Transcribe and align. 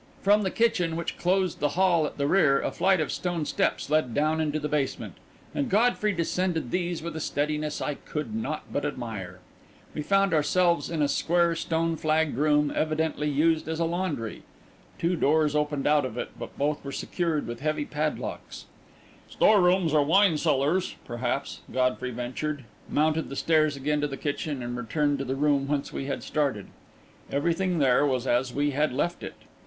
From 0.23 0.41
the 0.41 0.49
kitchen, 0.49 0.95
which 0.95 1.15
closed 1.19 1.59
the 1.59 1.77
hall 1.77 2.07
at 2.07 2.17
the 2.17 2.25
rear, 2.27 2.59
a 2.59 2.71
flight 2.71 2.99
of 2.99 3.11
stone 3.11 3.45
steps 3.45 3.87
led 3.87 4.15
down 4.15 4.41
into 4.41 4.59
the 4.59 4.67
basement, 4.67 5.13
and 5.53 5.69
Godfrey 5.69 6.11
descended 6.11 6.71
these 6.71 7.03
with 7.03 7.15
a 7.15 7.19
steadiness 7.19 7.81
I 7.83 7.93
could 7.93 8.33
not 8.33 8.63
but 8.73 8.83
admire. 8.83 9.41
We 9.93 10.01
found 10.01 10.33
ourselves 10.33 10.89
in 10.89 11.03
a 11.03 11.07
square, 11.07 11.53
stone 11.53 11.97
flagged 11.97 12.35
room, 12.35 12.73
evidently 12.75 13.29
used 13.29 13.67
as 13.67 13.79
a 13.79 13.85
laundry. 13.85 14.41
Two 14.97 15.15
doors 15.15 15.55
opened 15.55 15.85
out 15.85 16.03
of 16.03 16.17
it, 16.17 16.29
but 16.39 16.57
both 16.57 16.83
were 16.83 16.91
secured 16.91 17.45
with 17.45 17.59
heavy 17.59 17.85
padlocks. 17.85 18.65
"Store 19.29 19.61
rooms 19.61 19.93
or 19.93 20.03
wine 20.03 20.35
cellars, 20.35 20.95
perhaps," 21.05 21.61
Godfrey 21.71 22.09
ventured, 22.09 22.63
mounted 22.89 23.29
the 23.29 23.35
stairs 23.35 23.75
again 23.75 24.01
to 24.01 24.07
the 24.07 24.17
kitchen, 24.17 24.63
and 24.63 24.75
returned 24.75 25.19
to 25.19 25.25
the 25.25 25.35
room 25.35 25.67
whence 25.67 25.93
we 25.93 26.05
had 26.05 26.23
started. 26.23 26.69
Everything 27.31 27.77
there 27.77 28.03
was 28.03 28.25
as 28.25 28.51
we 28.51 28.71
had 28.71 28.91
left 28.91 29.21
it. 29.21 29.35